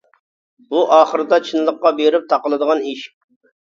بۇ 0.71 0.81
ئاخىردا 0.95 1.41
چىنلىققا 1.51 1.95
بېرىپ 2.03 2.29
تاقىلىدىغان 2.35 2.87
ئىش. 2.93 3.09